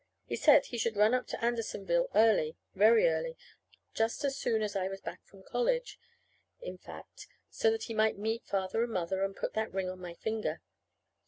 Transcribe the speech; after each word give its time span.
He 0.25 0.35
said 0.35 0.65
he 0.65 0.79
should 0.79 0.97
run 0.97 1.13
up 1.13 1.27
to 1.27 1.45
Andersonville 1.45 2.07
early 2.15 2.57
very 2.73 3.07
early; 3.07 3.37
just 3.93 4.23
as 4.25 4.35
soon 4.35 4.63
as 4.63 4.75
I 4.75 4.87
was 4.87 4.99
back 4.99 5.23
from 5.23 5.43
college, 5.43 5.99
in 6.59 6.79
fact, 6.79 7.27
so 7.51 7.69
that 7.69 7.83
he 7.83 7.93
might 7.93 8.17
meet 8.17 8.43
Father 8.47 8.81
and 8.83 8.91
Mother, 8.91 9.23
and 9.23 9.35
put 9.35 9.53
that 9.53 9.71
ring 9.71 9.91
on 9.91 9.99
my 9.99 10.15
finger. 10.15 10.59